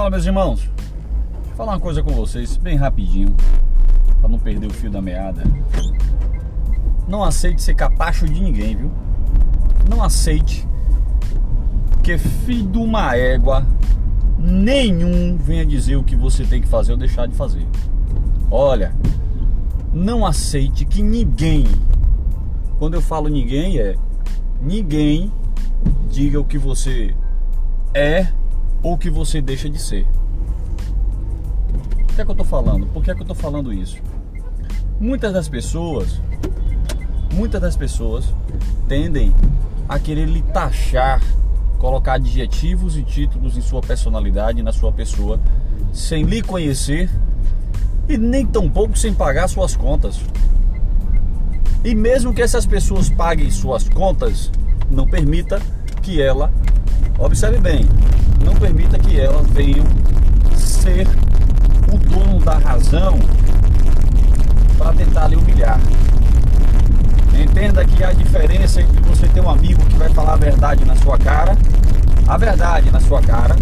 [0.00, 0.70] Fala, meus irmãos.
[1.44, 3.36] Vou falar uma coisa com vocês, bem rapidinho,
[4.18, 5.42] para não perder o fio da meada.
[7.06, 8.90] Não aceite ser capacho de ninguém, viu?
[9.90, 10.66] Não aceite
[12.02, 13.66] que filho de uma égua
[14.38, 17.68] nenhum venha dizer o que você tem que fazer ou deixar de fazer.
[18.50, 18.94] Olha,
[19.92, 21.66] não aceite que ninguém,
[22.78, 23.96] quando eu falo ninguém, é
[24.62, 25.30] ninguém
[26.08, 27.14] diga o que você
[27.92, 28.39] é
[28.82, 30.06] ou que você deixa de ser.
[32.02, 32.86] O que é que eu estou falando?
[32.86, 33.98] Por que é que eu estou falando isso?
[34.98, 36.20] Muitas das pessoas,
[37.32, 38.26] muitas das pessoas
[38.88, 39.32] tendem
[39.88, 41.22] a querer lhe taxar,
[41.78, 45.40] colocar adjetivos e títulos em sua personalidade, na sua pessoa,
[45.92, 47.10] sem lhe conhecer
[48.08, 50.20] e nem tampouco sem pagar suas contas.
[51.82, 54.50] E mesmo que essas pessoas paguem suas contas,
[54.90, 55.62] não permita
[56.02, 56.52] que ela,
[57.18, 57.88] observe bem,
[58.44, 59.84] não permita que elas venham
[60.56, 61.06] ser
[61.92, 63.18] o dono da razão
[64.78, 65.80] para tentar lhe humilhar.
[67.38, 70.96] Entenda que a diferença entre você ter um amigo que vai falar a verdade na
[70.96, 71.56] sua cara,
[72.26, 73.56] a verdade na sua cara,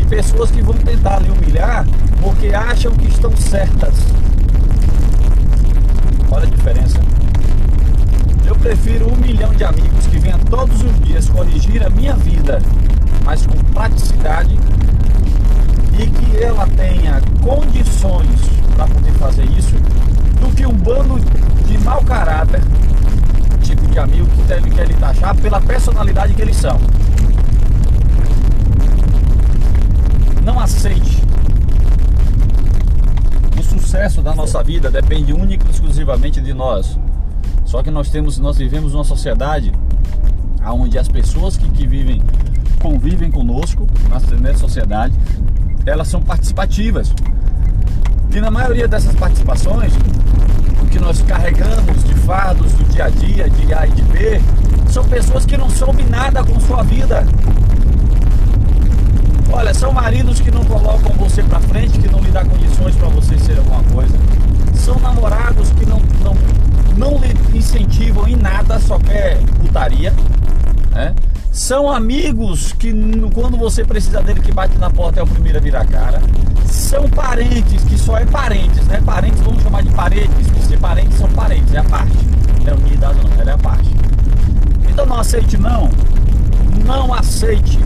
[0.00, 1.86] e pessoas que vão tentar lhe humilhar
[2.20, 3.94] porque acham que estão certas.
[6.30, 7.00] Olha a diferença.
[8.46, 12.60] Eu prefiro um milhão de amigos que venham todos os dias corrigir a minha vida,
[13.28, 14.58] mas com praticidade
[16.00, 18.40] e que ela tenha condições
[18.74, 19.74] para poder fazer isso,
[20.40, 21.20] do que um bando
[21.66, 22.62] de mau caráter,
[23.62, 26.80] tipo de amigo que deve quer lhe taxar pela personalidade que eles são.
[30.42, 31.22] Não aceite.
[33.58, 36.98] O sucesso da nossa vida depende única e exclusivamente de nós.
[37.66, 39.70] Só que nós temos, nós vivemos uma sociedade
[40.64, 42.22] onde as pessoas que, que vivem,
[42.78, 43.86] convivem conosco
[44.40, 45.14] nessa sociedade,
[45.84, 47.14] elas são participativas.
[48.30, 49.92] E na maioria dessas participações,
[50.82, 54.40] o que nós carregamos de fardos do dia a dia, de A e de B,
[54.90, 57.26] são pessoas que não soube nada com sua vida.
[59.50, 63.08] Olha, são maridos que não colocam você para frente, que não lhe dá condições para
[63.08, 64.14] você ser alguma coisa.
[64.74, 66.36] São namorados que não, não
[66.98, 70.12] não lhe incentivam em nada, só quer putaria.
[70.98, 71.14] Né?
[71.52, 72.92] São amigos que
[73.32, 76.20] quando você precisa dele que bate na porta é o primeiro a virar cara.
[76.66, 79.00] São parentes que só é parentes, né?
[79.06, 82.16] Parentes vamos chamar de parentes, porque ser parentes são parentes, é a parte.
[82.64, 83.88] Não é unidade não, ela é a parte.
[84.90, 85.88] Então não aceite não.
[86.84, 87.78] Não aceite.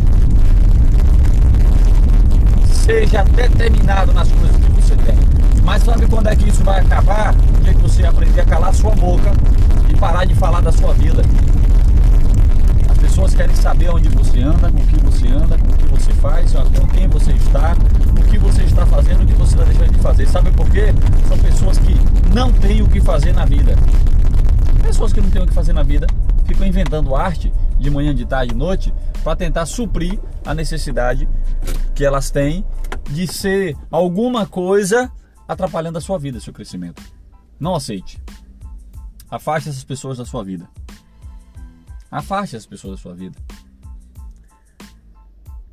[2.73, 5.19] Seja determinado nas coisas que você tem.
[5.63, 7.35] Mas sabe quando é que isso vai acabar?
[7.35, 9.31] O dia que você aprender a calar sua boca
[9.91, 11.23] e parar de falar da sua vida.
[13.03, 15.87] As pessoas querem saber onde você anda, com o que você anda, com o que
[15.89, 17.75] você faz, com quem você está,
[18.09, 20.29] o que você está fazendo, o que você está deixando de fazer.
[20.29, 20.87] Sabe por quê?
[21.27, 21.95] São pessoas que
[22.33, 23.75] não têm o que fazer na vida.
[24.85, 26.07] Pessoas que não têm o que fazer na vida
[26.47, 31.29] ficam inventando arte de manhã, de tarde, de noite para tentar suprir a necessidade
[31.97, 32.65] que elas têm
[33.11, 35.11] de ser alguma coisa
[35.49, 37.03] atrapalhando a sua vida, seu crescimento.
[37.59, 38.23] Não aceite.
[39.29, 40.69] Afaste essas pessoas da sua vida.
[42.13, 43.39] Afaste essas pessoas da sua vida.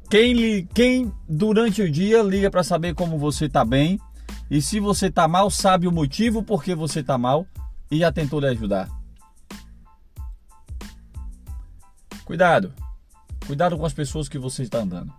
[0.09, 3.99] Quem, quem durante o dia liga para saber como você está bem
[4.49, 7.45] e se você está mal, sabe o motivo por que você está mal
[7.91, 8.89] e já tentou lhe ajudar.
[12.23, 12.73] Cuidado.
[13.45, 15.13] Cuidado com as pessoas que você está andando.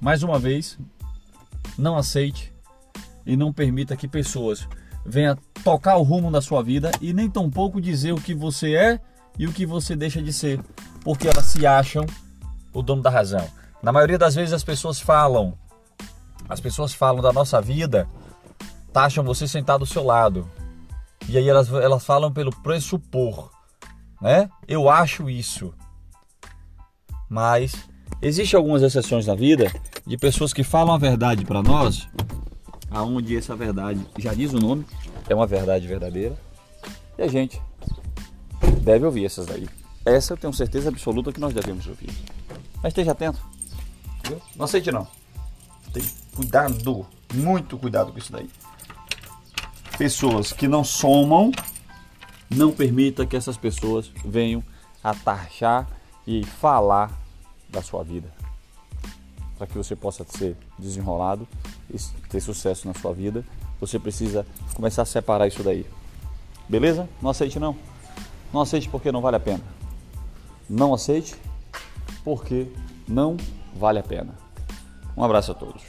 [0.00, 0.78] Mais uma vez,
[1.78, 2.52] não aceite
[3.24, 4.68] e não permita que pessoas
[5.04, 5.34] venham
[5.64, 9.00] tocar o rumo da sua vida e nem tampouco dizer o que você é
[9.38, 10.60] e o que você deixa de ser,
[11.02, 12.04] porque elas se acham
[12.72, 13.46] o dono da razão.
[13.82, 15.54] Na maioria das vezes as pessoas falam,
[16.48, 18.08] as pessoas falam da nossa vida,
[18.92, 20.48] taxam você sentado do seu lado.
[21.28, 23.50] E aí elas, elas falam pelo pressupor,
[24.20, 24.50] né?
[24.66, 25.72] Eu acho isso.
[27.28, 27.74] Mas
[28.20, 29.72] existe algumas exceções na vida
[30.06, 32.08] de pessoas que falam a verdade para nós
[32.90, 34.84] aonde essa verdade, já diz o nome,
[35.28, 36.36] é uma verdade verdadeira.
[37.16, 37.62] E a gente
[38.80, 39.68] deve ouvir essas daí.
[40.04, 42.10] Essa eu tenho certeza absoluta que nós devemos ouvir.
[42.82, 43.38] Mas esteja atento.
[44.56, 45.06] Não aceite não.
[45.92, 46.02] Tem
[46.34, 48.48] cuidado, muito cuidado com isso daí.
[49.98, 51.50] Pessoas que não somam,
[52.48, 54.62] não permita que essas pessoas venham
[55.02, 55.86] a taxar
[56.26, 57.10] e falar
[57.68, 58.40] da sua vida
[59.60, 61.46] para que você possa ser desenrolado
[61.92, 61.98] e
[62.30, 63.44] ter sucesso na sua vida,
[63.78, 65.84] você precisa começar a separar isso daí.
[66.66, 67.06] Beleza?
[67.20, 67.76] Não aceite não.
[68.52, 69.62] Não aceite porque não vale a pena.
[70.68, 71.36] Não aceite
[72.24, 72.70] porque
[73.08, 73.36] não
[73.74, 74.34] vale a pena.
[75.16, 75.82] Um abraço a todos.